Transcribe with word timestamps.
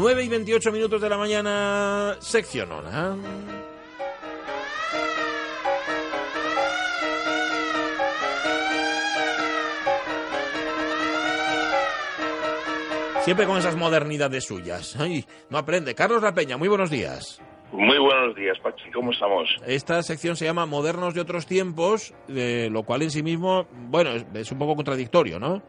9 0.00 0.24
y 0.24 0.28
28 0.28 0.72
minutos 0.72 1.02
de 1.02 1.10
la 1.10 1.18
mañana, 1.18 2.16
sección 2.20 2.72
hora. 2.72 3.14
Siempre 13.24 13.44
con 13.44 13.58
esas 13.58 13.76
modernidades 13.76 14.44
suyas. 14.44 14.96
Ay, 14.98 15.26
no 15.50 15.58
aprende. 15.58 15.94
Carlos 15.94 16.22
La 16.22 16.32
Peña, 16.32 16.56
muy 16.56 16.68
buenos 16.68 16.88
días. 16.88 17.42
Muy 17.70 17.98
buenos 17.98 18.34
días, 18.34 18.58
Pachi. 18.62 18.90
¿Cómo 18.92 19.12
estamos? 19.12 19.50
Esta 19.66 20.02
sección 20.02 20.34
se 20.34 20.46
llama 20.46 20.64
Modernos 20.64 21.12
de 21.12 21.20
otros 21.20 21.44
tiempos, 21.44 22.14
de 22.26 22.70
lo 22.70 22.84
cual 22.84 23.02
en 23.02 23.10
sí 23.10 23.22
mismo, 23.22 23.66
bueno, 23.90 24.12
es, 24.12 24.24
es 24.32 24.50
un 24.50 24.58
poco 24.58 24.76
contradictorio, 24.76 25.38
¿no? 25.38 25.62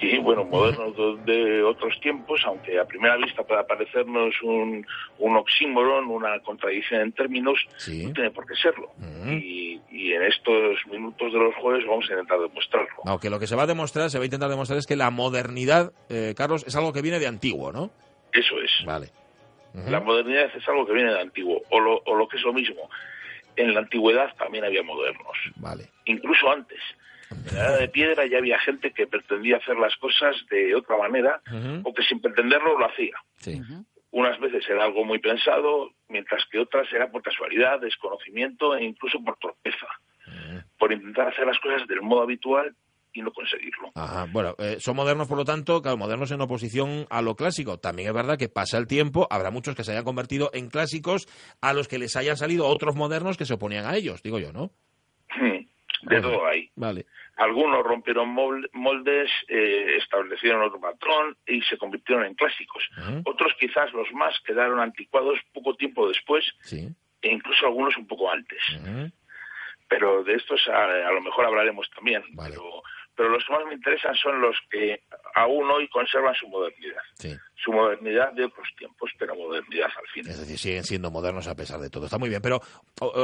Sí, 0.00 0.18
bueno, 0.18 0.44
modernos 0.44 0.94
de 1.26 1.62
otros 1.64 1.98
tiempos, 2.00 2.40
aunque 2.46 2.78
a 2.78 2.84
primera 2.84 3.16
vista 3.16 3.42
pueda 3.42 3.66
parecernos 3.66 4.32
un, 4.42 4.86
un 5.18 5.36
oxímoron, 5.36 6.06
una 6.06 6.38
contradicción 6.40 7.00
en 7.00 7.12
términos, 7.12 7.58
Sí. 7.76 8.06
no 8.06 8.12
tiene 8.12 8.30
por 8.30 8.46
qué 8.46 8.54
serlo. 8.54 8.90
Y, 9.26 9.80
y 9.90 10.12
en 10.12 10.22
estos 10.22 10.78
minutos 10.90 11.32
de 11.32 11.38
los 11.38 11.54
jueves 11.56 11.84
vamos 11.88 12.08
a 12.08 12.12
intentar 12.12 12.38
demostrarlo. 12.38 12.94
Aunque 13.06 13.28
lo 13.30 13.40
que 13.40 13.46
se 13.48 13.56
va 13.56 13.64
a 13.64 13.66
demostrar, 13.66 14.10
se 14.10 14.18
va 14.18 14.22
a 14.22 14.26
intentar 14.26 14.48
demostrar 14.48 14.78
es 14.78 14.86
que 14.86 14.96
la 14.96 15.10
modernidad, 15.10 15.92
eh, 16.08 16.34
Carlos, 16.36 16.64
es 16.66 16.76
algo 16.76 16.92
que 16.92 17.02
viene 17.02 17.18
de 17.18 17.26
antiguo, 17.26 17.72
¿no? 17.72 17.90
Eso 18.32 18.60
es. 18.60 18.70
Vale. 18.86 19.08
La 19.88 19.98
modernidad 19.98 20.50
es 20.56 20.68
algo 20.68 20.86
que 20.86 20.92
viene 20.92 21.12
de 21.12 21.20
antiguo, 21.20 21.60
o 21.70 21.80
lo, 21.80 22.00
o 22.06 22.14
lo 22.14 22.28
que 22.28 22.36
es 22.36 22.44
lo 22.44 22.52
mismo. 22.52 22.88
En 23.56 23.74
la 23.74 23.80
antigüedad 23.80 24.32
también 24.36 24.64
había 24.64 24.84
modernos, 24.84 25.36
Vale. 25.56 25.88
incluso 26.04 26.48
antes. 26.48 26.78
En 27.50 27.56
la 27.56 27.66
edad 27.68 27.78
de 27.78 27.88
piedra 27.88 28.26
ya 28.26 28.38
había 28.38 28.58
gente 28.60 28.92
que 28.92 29.06
pretendía 29.06 29.56
hacer 29.56 29.76
las 29.76 29.94
cosas 29.96 30.36
de 30.50 30.74
otra 30.74 30.96
manera 30.96 31.40
o 31.82 31.94
que 31.94 32.02
sin 32.02 32.20
pretenderlo 32.20 32.78
lo 32.78 32.86
hacía. 32.86 33.14
Sí. 33.36 33.60
Unas 34.10 34.38
veces 34.38 34.64
era 34.68 34.84
algo 34.84 35.04
muy 35.04 35.18
pensado, 35.18 35.90
mientras 36.08 36.44
que 36.50 36.60
otras 36.60 36.86
era 36.92 37.10
por 37.10 37.22
casualidad, 37.22 37.80
desconocimiento 37.80 38.76
e 38.76 38.84
incluso 38.84 39.18
por 39.24 39.36
torpeza, 39.38 39.88
por 40.78 40.92
intentar 40.92 41.28
hacer 41.28 41.46
las 41.46 41.58
cosas 41.58 41.86
del 41.88 42.00
modo 42.00 42.22
habitual 42.22 42.74
y 43.12 43.22
no 43.22 43.32
conseguirlo. 43.32 43.90
Ajá. 43.94 44.26
Bueno, 44.30 44.54
eh, 44.58 44.76
son 44.80 44.96
modernos, 44.96 45.28
por 45.28 45.38
lo 45.38 45.44
tanto, 45.44 45.80
claro, 45.80 45.96
modernos 45.96 46.30
en 46.32 46.40
oposición 46.40 47.06
a 47.10 47.22
lo 47.22 47.36
clásico. 47.36 47.78
También 47.78 48.08
es 48.08 48.14
verdad 48.14 48.36
que 48.36 48.48
pasa 48.48 48.76
el 48.76 48.86
tiempo, 48.86 49.26
habrá 49.30 49.50
muchos 49.50 49.74
que 49.74 49.84
se 49.84 49.92
hayan 49.92 50.04
convertido 50.04 50.50
en 50.52 50.68
clásicos 50.68 51.26
a 51.60 51.72
los 51.72 51.88
que 51.88 51.98
les 51.98 52.16
hayan 52.16 52.36
salido 52.36 52.66
otros 52.66 52.96
modernos 52.96 53.36
que 53.36 53.46
se 53.46 53.54
oponían 53.54 53.86
a 53.86 53.96
ellos, 53.96 54.22
digo 54.22 54.38
yo, 54.38 54.52
¿no? 54.52 54.70
De 56.04 56.20
todo 56.20 56.46
hay. 56.46 56.70
Vale. 56.76 57.06
Algunos 57.36 57.82
rompieron 57.84 58.28
mol- 58.34 58.68
moldes, 58.72 59.30
eh, 59.48 59.96
establecieron 59.98 60.62
otro 60.62 60.80
patrón 60.80 61.36
y 61.46 61.60
se 61.62 61.76
convirtieron 61.78 62.24
en 62.24 62.34
clásicos. 62.34 62.88
Otros, 63.24 63.52
quizás 63.58 63.92
los 63.92 64.10
más, 64.12 64.38
quedaron 64.46 64.78
anticuados 64.80 65.38
poco 65.52 65.74
tiempo 65.74 66.08
después 66.08 66.44
Sí. 66.62 66.88
e 67.22 67.28
incluso 67.32 67.66
algunos 67.66 67.96
un 67.96 68.06
poco 68.06 68.30
antes. 68.30 68.60
Pero 69.88 70.24
de 70.24 70.34
estos 70.34 70.66
a, 70.68 70.84
a 70.84 71.12
lo 71.12 71.20
mejor 71.20 71.44
hablaremos 71.46 71.88
también. 71.90 72.22
Vale. 72.32 72.50
Pero, 72.50 72.82
pero 73.16 73.28
los 73.28 73.44
que 73.44 73.52
más 73.52 73.64
me 73.66 73.74
interesan 73.74 74.14
son 74.16 74.40
los 74.40 74.56
que 74.70 75.02
aún 75.34 75.70
hoy 75.70 75.88
conservan 75.88 76.34
su 76.34 76.48
modernidad. 76.48 77.02
Sí. 77.14 77.34
Su 77.64 77.72
modernidad 77.72 78.32
de 78.32 78.44
otros 78.44 78.68
tiempos, 78.76 79.10
pero 79.18 79.34
modernidad 79.34 79.86
al 79.86 80.06
fin. 80.12 80.28
Es 80.28 80.38
decir, 80.38 80.58
siguen 80.58 80.84
siendo 80.84 81.10
modernos 81.10 81.48
a 81.48 81.54
pesar 81.54 81.80
de 81.80 81.88
todo. 81.88 82.04
Está 82.04 82.18
muy 82.18 82.28
bien, 82.28 82.42
pero 82.42 82.60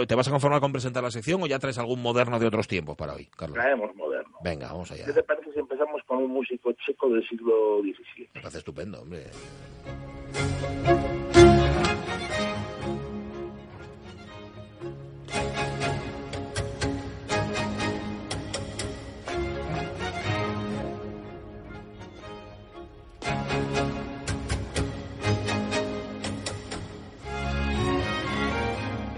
¿te 0.06 0.14
vas 0.14 0.28
a 0.28 0.30
conformar 0.30 0.60
con 0.60 0.72
presentar 0.72 1.02
la 1.02 1.10
sección 1.10 1.42
o 1.42 1.46
ya 1.46 1.58
traes 1.58 1.76
algún 1.78 2.00
moderno 2.00 2.38
de 2.38 2.46
otros 2.46 2.66
tiempos 2.66 2.96
para 2.96 3.12
hoy, 3.12 3.26
Carlos? 3.36 3.58
Traemos 3.58 3.94
moderno. 3.94 4.38
Venga, 4.42 4.68
vamos 4.68 4.90
allá. 4.92 5.04
¿Qué 5.04 5.12
te 5.12 5.22
parece 5.22 5.52
si 5.52 5.58
empezamos 5.58 6.00
con 6.06 6.18
un 6.18 6.30
músico 6.30 6.72
checo 6.72 7.10
del 7.10 7.28
siglo 7.28 7.80
XVII? 7.82 8.30
Me 8.34 8.40
parece 8.40 8.58
estupendo, 8.58 9.02
hombre. 9.02 9.26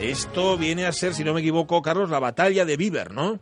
Esto 0.02 0.58
viene 0.58 0.84
a 0.86 0.92
ser, 0.92 1.14
si 1.14 1.22
no 1.22 1.32
me 1.32 1.40
equivoco, 1.40 1.80
Carlos, 1.80 2.10
la 2.10 2.18
batalla 2.18 2.64
de 2.64 2.76
Bieber, 2.76 3.12
¿no? 3.12 3.38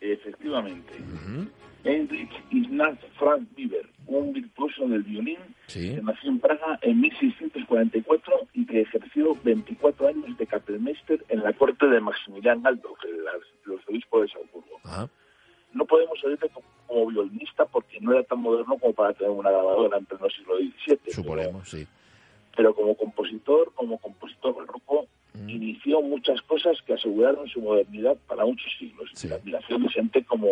Efectivamente. 0.00 0.92
Ujú. 1.00 1.48
Heinrich 1.84 2.30
Ignaz 2.50 2.98
Frank 3.18 3.48
Bieber, 3.56 3.86
un 4.06 4.32
virtuoso 4.32 4.86
del 4.86 5.02
violín 5.02 5.38
Sí. 5.66 5.94
que 5.94 6.02
nació 6.02 6.28
en 6.30 6.40
Praga 6.40 6.78
en 6.82 7.00
1644 7.00 8.34
y 8.52 8.66
que 8.66 8.82
ejerció 8.82 9.34
24 9.42 10.08
años 10.08 10.36
de 10.36 10.46
Kapellmeister 10.46 11.24
en 11.30 11.42
la 11.42 11.52
corte 11.54 11.86
de 11.86 12.00
Maximilian 12.00 12.66
Aldo, 12.66 12.94
que 13.00 13.08
era 13.08 13.16
el 13.32 13.72
arzobispo 13.78 14.20
de 14.20 14.28
Salzburgo. 14.28 14.80
Ajá. 14.84 15.08
No 15.72 15.86
podemos 15.86 16.22
oírle 16.22 16.50
como, 16.50 17.06
violinista 17.08 17.64
porque 17.64 17.98
no 18.00 18.12
era 18.12 18.22
tan 18.24 18.40
moderno 18.40 18.76
como 18.78 18.92
para 18.92 19.14
tener 19.14 19.30
una 19.30 19.50
grabadora 19.50 19.96
en 19.98 20.04
pleno 20.04 20.28
siglo 20.30 20.56
XVII. 20.58 20.96
pero- 21.02 21.14
Suponemos, 21.14 21.68
sí. 21.68 21.86
Pero, 22.56 22.72
como 22.74 22.94
compositor, 22.94 23.72
como 23.74 23.98
compositor 23.98 24.54
barroco, 24.54 25.02
Mm. 25.02 25.06
Inició 25.48 26.00
muchas 26.02 26.40
cosas 26.42 26.80
que 26.86 26.94
aseguraron 26.94 27.48
su 27.48 27.60
modernidad 27.60 28.16
para 28.28 28.44
muchos 28.44 28.70
siglos. 28.78 29.10
Sí. 29.14 29.28
La 29.28 29.36
admiración 29.36 29.82
de 29.82 29.88
gente 29.90 30.24
como, 30.24 30.48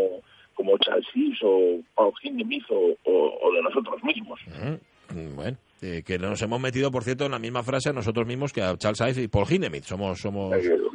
como 0.54 0.76
Charles 0.78 1.06
Ives 1.14 1.38
o 1.42 1.80
Paul 1.94 2.12
Hindemith 2.22 2.64
o, 2.70 2.96
o- 3.04 3.38
o 3.42 3.52
de 3.52 3.62
nosotros 3.62 4.02
mismos. 4.04 4.40
Mm, 4.48 5.36
Bueno, 5.36 5.58
eh, 5.82 6.02
que 6.06 6.18
nos 6.18 6.40
hemos 6.40 6.58
metido, 6.60 6.90
por 6.90 7.04
cierto, 7.04 7.26
en 7.26 7.32
la 7.32 7.38
misma 7.38 7.62
frase 7.62 7.90
a 7.90 7.92
nosotros 7.92 8.26
mismos 8.26 8.52
que 8.52 8.62
a 8.62 8.76
Charles 8.78 9.00
Ives 9.00 9.18
y 9.18 9.28
Paul 9.28 9.46
Hindemith. 9.50 9.84
Somos, 9.84 10.20
somos, 10.20 10.54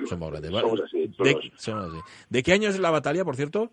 somos 0.10 0.32
grandes. 0.32 0.52
somos 0.52 0.82
así, 0.82 1.00
¿De, 1.02 1.08
todos. 1.34 1.52
somos 1.56 1.86
así. 1.94 1.98
¿De 2.30 2.42
qué 2.44 2.54
año 2.54 2.70
es 2.70 2.80
la 2.80 2.90
batalla, 2.92 3.24
por 3.24 3.36
cierto? 3.36 3.72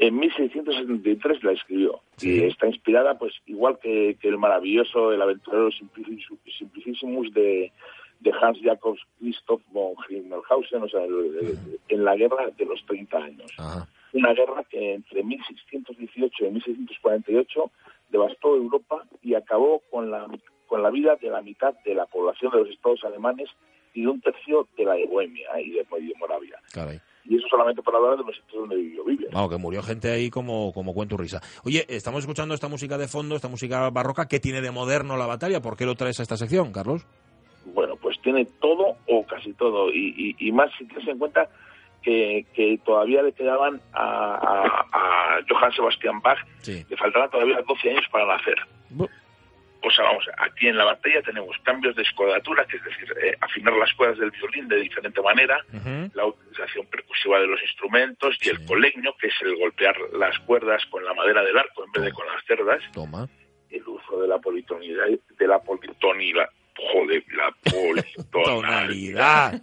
En 0.00 0.16
1673 0.16 1.42
la 1.42 1.52
escribió 1.52 2.00
Sí. 2.16 2.30
y 2.30 2.44
está 2.44 2.66
inspirada, 2.68 3.18
pues 3.18 3.32
igual 3.46 3.78
que, 3.82 4.16
que 4.20 4.28
el 4.28 4.38
maravilloso, 4.38 5.12
el 5.12 5.20
aventurero 5.22 5.70
Simplici- 5.70 6.38
Simplicissimus 6.58 7.32
de, 7.32 7.72
de 8.20 8.32
Hans 8.40 8.58
Jakob 8.60 8.96
Christoph 9.18 9.62
von 9.72 9.94
Himmelhausen, 10.08 10.82
o 10.82 10.88
sea, 10.88 11.02
en 11.04 12.04
la 12.04 12.16
guerra 12.16 12.50
de 12.56 12.64
los 12.64 12.84
30 12.86 13.16
años. 13.16 13.52
Ajá. 13.58 13.88
Una 14.12 14.32
guerra 14.32 14.64
que 14.64 14.94
entre 14.94 15.22
1618 15.22 16.46
y 16.46 16.50
1648 16.50 17.70
devastó 18.08 18.56
Europa 18.56 19.04
y 19.22 19.34
acabó 19.34 19.82
con 19.90 20.10
la, 20.10 20.26
con 20.66 20.82
la 20.82 20.90
vida 20.90 21.16
de 21.16 21.28
la 21.28 21.42
mitad 21.42 21.74
de 21.84 21.94
la 21.94 22.06
población 22.06 22.52
de 22.52 22.58
los 22.60 22.70
estados 22.70 23.04
alemanes 23.04 23.48
y 23.94 24.02
de 24.02 24.08
un 24.08 24.20
tercio 24.20 24.66
de 24.76 24.84
la 24.84 24.94
de 24.94 25.06
Bohemia 25.06 25.60
y 25.60 25.70
de, 25.72 25.86
y 26.00 26.06
de 26.06 26.14
Moravia. 26.18 26.58
Caray. 26.72 27.00
Y 27.24 27.36
eso 27.36 27.46
solamente 27.48 27.82
para 27.82 27.98
hablar 27.98 28.16
de 28.16 28.24
los 28.24 28.34
sitios 28.34 28.60
donde 28.60 28.76
vivió 28.76 29.04
Biblia. 29.04 29.28
Vamos, 29.32 29.50
que 29.50 29.58
murió 29.58 29.82
gente 29.82 30.10
ahí 30.10 30.30
como, 30.30 30.72
como 30.72 30.94
cuento 30.94 31.18
risa. 31.18 31.42
Oye, 31.64 31.84
estamos 31.88 32.20
escuchando 32.20 32.54
esta 32.54 32.68
música 32.68 32.96
de 32.96 33.06
fondo, 33.06 33.36
esta 33.36 33.48
música 33.48 33.90
barroca. 33.90 34.28
¿Qué 34.28 34.40
tiene 34.40 34.62
de 34.62 34.70
moderno 34.70 35.18
la 35.18 35.26
batalla? 35.26 35.60
¿Por 35.60 35.76
qué 35.76 35.84
lo 35.84 35.94
traes 35.94 36.20
a 36.20 36.22
esta 36.22 36.38
sección, 36.38 36.72
Carlos? 36.72 37.06
Pues 38.18 38.22
tiene 38.22 38.44
todo 38.60 38.96
o 39.06 39.26
casi 39.26 39.52
todo. 39.54 39.90
Y, 39.92 40.14
y, 40.38 40.48
y 40.48 40.52
más 40.52 40.70
si 40.78 40.84
tienes 40.86 41.06
en 41.08 41.18
cuenta 41.18 41.48
que, 42.02 42.46
que 42.54 42.78
todavía 42.84 43.22
le 43.22 43.32
quedaban 43.32 43.80
a, 43.92 44.34
a, 44.34 44.86
a 44.92 45.40
Johann 45.48 45.72
Sebastian 45.72 46.20
Bach, 46.20 46.38
Sí. 46.60 46.84
le 46.88 46.96
faltaban 46.96 47.30
todavía 47.30 47.60
12 47.66 47.90
años 47.90 48.04
para 48.10 48.26
nacer. 48.26 48.56
Bu- 48.92 49.08
O 49.84 49.90
sea, 49.90 50.04
vamos, 50.06 50.24
aquí 50.38 50.66
en 50.68 50.76
la 50.76 50.84
batalla 50.84 51.22
tenemos 51.22 51.56
cambios 51.62 51.94
de 51.94 52.02
escodatura, 52.02 52.64
que 52.66 52.76
es 52.78 52.84
decir, 52.84 53.14
eh, 53.22 53.36
afinar 53.40 53.74
las 53.74 53.92
cuerdas 53.94 54.18
del 54.18 54.32
violín 54.32 54.66
de 54.68 54.76
diferente 54.80 55.22
manera, 55.22 55.56
la 56.14 56.26
utilización 56.26 56.84
percusiva 56.86 57.38
de 57.40 57.46
los 57.46 57.62
instrumentos 57.62 58.36
y 58.40 58.44
Sí. 58.44 58.50
el 58.50 58.66
colegno, 58.66 59.12
que 59.20 59.28
es 59.28 59.34
el 59.42 59.56
golpear 59.56 59.96
las 60.18 60.36
cuerdas 60.40 60.84
con 60.86 61.04
la 61.04 61.14
madera 61.14 61.42
del 61.42 61.56
arco 61.56 61.84
en 61.84 61.92
vez 61.92 62.02
de 62.04 62.12
con 62.12 62.26
las 62.26 62.44
cerdas, 62.44 62.82
Toma. 62.92 63.28
el 63.70 63.86
uso 63.86 64.20
de 64.20 64.26
la 64.28 64.38
politonalidad, 64.38 65.06
de 65.38 65.46
la 65.46 65.60
politonalidad, 65.60 66.48
joder, 66.92 67.24
la 67.36 67.54
politonalidad. 67.70 69.62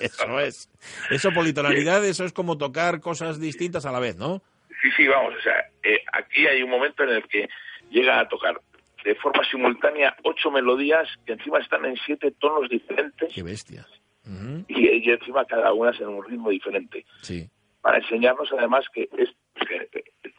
eso 0.00 0.40
es. 0.40 0.70
Eso, 1.10 1.30
politonalidad, 1.32 2.04
eso 2.04 2.24
es 2.24 2.32
como 2.32 2.58
tocar 2.58 3.00
cosas 3.00 3.40
distintas 3.40 3.86
a 3.86 3.92
la 3.92 4.00
vez, 4.00 4.16
¿no? 4.16 4.42
Sí, 4.80 4.88
sí, 4.96 5.06
vamos, 5.06 5.34
o 5.38 5.42
sea, 5.42 5.68
eh, 5.84 6.02
aquí 6.12 6.46
hay 6.46 6.62
un 6.62 6.70
momento 6.70 7.04
en 7.04 7.10
el 7.10 7.22
que 7.28 7.48
llega 7.90 8.18
a 8.18 8.28
tocar 8.28 8.60
de 9.04 9.14
forma 9.16 9.44
simultánea 9.48 10.16
ocho 10.24 10.50
melodías 10.50 11.08
que 11.26 11.32
encima 11.32 11.58
están 11.58 11.84
en 11.84 11.96
siete 12.04 12.32
tonos 12.38 12.68
diferentes 12.68 13.32
Qué 13.32 13.42
bestia. 13.42 13.86
Ujú. 14.24 14.64
y, 14.68 14.88
y 14.88 15.10
encima 15.10 15.44
cada 15.44 15.72
una 15.72 15.90
es 15.90 16.00
en 16.00 16.08
un 16.08 16.24
ritmo 16.24 16.50
diferente. 16.50 17.04
Sí. 17.22 17.48
Para 17.80 17.98
enseñarnos 17.98 18.48
además 18.56 18.84
que 18.94 19.08
es 19.18 19.28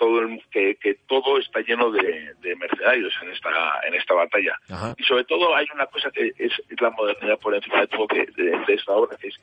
todo 0.03 0.19
el- 0.21 0.41
que, 0.51 0.75
que 0.75 0.95
todo 1.07 1.37
está 1.39 1.61
lleno 1.61 1.89
de, 1.91 2.33
de 2.41 2.55
mercenarios 2.57 3.13
en 3.21 3.29
esta 3.31 3.49
en 3.87 3.93
esta 3.93 4.13
batalla 4.13 4.59
Ajá. 4.69 4.93
y 4.97 5.03
sobre 5.03 5.23
todo 5.23 5.55
hay 5.55 5.65
una 5.73 5.85
cosa 5.87 6.11
que 6.11 6.33
es, 6.37 6.51
es 6.69 6.81
la 6.81 6.89
modernidad 6.91 7.39
por 7.39 7.55
encima 7.55 7.81
de 7.81 7.87
todo 7.87 8.07
que, 8.07 8.25
de, 8.35 8.57
de 8.67 8.73
esta 8.73 8.91
obra 8.93 9.15
que 9.17 9.27
es 9.27 9.35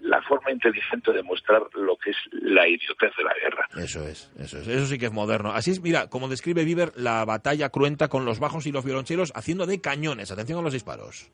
la 0.00 0.20
forma 0.22 0.52
inteligente 0.52 1.12
de 1.12 1.22
mostrar 1.22 1.62
lo 1.74 1.96
que 1.96 2.10
es 2.10 2.16
la 2.30 2.68
idiotez 2.68 3.10
de 3.16 3.24
la 3.24 3.34
guerra. 3.34 3.66
Eso 3.82 4.06
es, 4.06 4.30
eso 4.38 4.58
es, 4.58 4.68
eso 4.68 4.86
sí 4.86 4.96
que 4.96 5.06
es 5.06 5.12
moderno. 5.12 5.50
Así 5.50 5.72
es, 5.72 5.80
mira, 5.80 6.08
como 6.08 6.28
describe 6.28 6.62
Bieber 6.64 6.92
la 6.94 7.24
batalla 7.24 7.68
cruenta 7.70 8.06
con 8.08 8.24
los 8.24 8.38
bajos 8.38 8.66
y 8.66 8.72
los 8.72 8.84
violonchelos 8.84 9.32
haciendo 9.34 9.66
de 9.66 9.80
cañones. 9.80 10.30
Atención 10.30 10.60
a 10.60 10.62
los 10.62 10.72
disparos. 10.72 11.28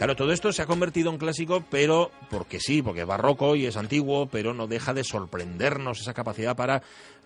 Claro, 0.00 0.16
todo 0.16 0.32
esto 0.32 0.50
se 0.50 0.62
ha 0.62 0.66
convertido 0.66 1.10
en 1.10 1.18
clásico, 1.18 1.62
pero 1.70 2.10
porque 2.30 2.58
sí, 2.58 2.80
porque 2.80 3.02
es 3.02 3.06
barroco 3.06 3.54
y 3.54 3.66
es 3.66 3.76
antiguo, 3.76 4.30
pero 4.32 4.54
no 4.54 4.66
deja 4.66 4.94
de 4.94 5.04
sorprendernos 5.04 6.00
esa 6.00 6.14
capacidad 6.14 6.56
para 6.56 6.80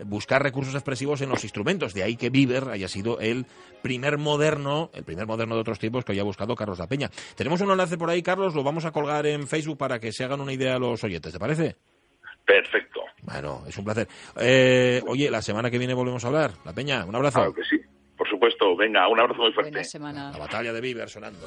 buscar 0.05 0.43
recursos 0.43 0.75
expresivos 0.75 1.21
en 1.21 1.29
los 1.29 1.45
instrumentos. 1.45 1.95
De 1.95 2.03
ahí 2.03 2.17
que 2.17 2.31
Bieber 2.31 2.71
haya 2.71 2.89
sido 2.89 3.21
el 3.21 3.47
primer 3.81 4.19
moderno, 4.19 4.91
el 4.93 5.05
primer 5.05 5.25
moderno 5.25 5.55
de 5.55 5.61
otros 5.61 5.79
tiempos 5.79 6.05
que 6.05 6.11
haya 6.11 6.25
buscado 6.25 6.57
Carlos 6.57 6.81
La 6.81 6.89
Peña. 6.89 7.11
Tenemos 7.37 7.61
un 7.61 7.71
enlace 7.71 7.97
por 7.97 8.11
ahí, 8.11 8.25
Carlos, 8.25 8.57
lo 8.57 8.65
vamos 8.65 8.85
a 8.85 8.91
colgar 8.91 9.25
en 9.25 9.47
Facebook 9.47 9.79
para 9.79 10.01
que 10.01 10.11
se 10.11 10.25
hagan 10.25 10.41
una 10.41 10.53
idea 10.53 10.75
a 10.75 10.81
los 10.81 11.05
oyentes, 11.05 11.33
¿te 11.33 11.39
parece? 11.39 11.77
Perfecto. 12.45 13.03
Bueno, 13.23 13.63
es 13.69 13.79
un 13.79 13.85
placer. 13.85 14.09
Eh, 14.41 15.01
oye, 15.07 15.31
la 15.31 15.43
semana 15.43 15.71
que 15.71 15.79
viene 15.79 15.95
volvemos 15.95 16.25
a 16.25 16.27
hablar. 16.27 16.51
La 16.65 16.73
Peña, 16.73 17.05
un 17.05 17.15
abrazo. 17.15 17.39
Claro 17.39 17.55
que 17.55 17.63
sí, 17.63 17.81
por 18.19 18.29
supuesto. 18.29 18.75
Venga, 18.75 19.07
un 19.07 19.21
abrazo 19.21 19.43
muy 19.43 19.53
fuerte. 19.53 19.71
Buena 19.71 19.85
semana. 19.85 20.33
La 20.33 20.39
batalla 20.39 20.73
de 20.73 20.81
Bieber 20.81 21.09
sonando. 21.09 21.47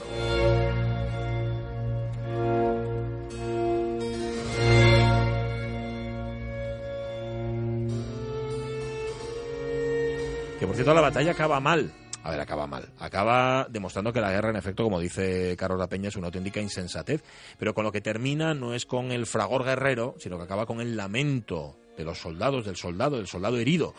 Que 10.59 10.65
por 10.65 10.75
cierto 10.75 10.93
la 10.93 11.01
batalla 11.01 11.31
acaba 11.31 11.59
mal. 11.59 11.91
A 12.23 12.31
ver, 12.31 12.39
acaba 12.41 12.67
mal. 12.67 12.89
Acaba 12.99 13.67
demostrando 13.69 14.11
que 14.11 14.19
la 14.19 14.31
guerra, 14.31 14.49
en 14.49 14.55
efecto, 14.55 14.83
como 14.83 14.99
dice 14.99 15.55
Carlos 15.57 15.79
La 15.79 15.87
Peña, 15.87 16.09
es 16.09 16.15
una 16.15 16.27
auténtica 16.27 16.59
insensatez. 16.59 17.23
Pero 17.57 17.73
con 17.73 17.83
lo 17.83 17.91
que 17.91 18.01
termina 18.01 18.53
no 18.53 18.73
es 18.73 18.85
con 18.85 19.11
el 19.11 19.25
fragor 19.27 19.63
guerrero, 19.63 20.15
sino 20.19 20.37
que 20.37 20.43
acaba 20.43 20.65
con 20.65 20.81
el 20.81 20.97
lamento 20.97 21.77
de 21.95 22.03
los 22.03 22.19
soldados, 22.19 22.65
del 22.65 22.75
soldado, 22.75 23.17
del 23.17 23.27
soldado 23.27 23.57
herido. 23.57 23.93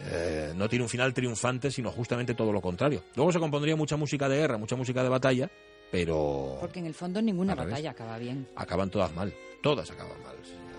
Eh, 0.00 0.52
no 0.56 0.68
tiene 0.68 0.84
un 0.84 0.88
final 0.88 1.12
triunfante, 1.12 1.70
sino 1.70 1.90
justamente 1.90 2.34
todo 2.34 2.52
lo 2.52 2.60
contrario. 2.60 3.02
Luego 3.16 3.32
se 3.32 3.38
compondría 3.38 3.76
mucha 3.76 3.96
música 3.96 4.28
de 4.28 4.36
guerra, 4.38 4.56
mucha 4.56 4.76
música 4.76 5.02
de 5.02 5.08
batalla, 5.08 5.50
pero... 5.90 6.58
Porque 6.60 6.78
en 6.78 6.86
el 6.86 6.94
fondo 6.94 7.20
ninguna 7.20 7.54
batalla 7.54 7.90
acaba 7.90 8.18
bien. 8.18 8.48
acaban 8.56 8.90
todas 8.90 9.12
mal. 9.14 9.32
Todas 9.62 9.90
acaban 9.90 10.20
mal. 10.22 10.36
Carlos 10.36 10.77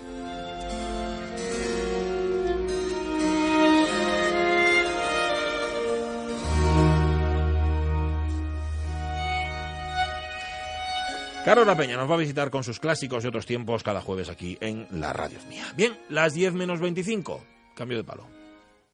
La 11.50 11.76
Peña 11.76 11.98
nos 11.98 12.08
va 12.08 12.14
a 12.14 12.20
visitar 12.20 12.52
con 12.52 12.64
sus 12.64 12.80
clásicos 12.80 13.26
y 13.26 13.28
otros 13.28 13.48
tiempos 13.48 13.82
cada 13.82 14.02
jueves 14.02 14.30
aquí 14.30 14.56
en 14.62 14.88
la 14.92 15.14
radio 15.14 15.40
mía. 15.50 15.66
Bien, 15.76 15.98
las 16.08 16.36
10 16.36 16.54
menos 16.54 16.80
25. 16.80 17.44
Cambio 17.74 17.98
de 17.98 18.04
palo. 18.04 18.39